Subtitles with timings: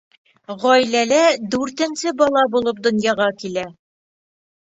[0.61, 1.19] Ғаиләлә
[1.55, 3.67] дүртенсе бала булып донъяға килә.